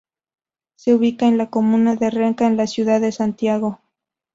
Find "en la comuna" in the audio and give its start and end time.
1.27-1.95